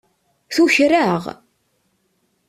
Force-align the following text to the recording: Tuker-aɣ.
Tuker-aɣ. 0.53 1.23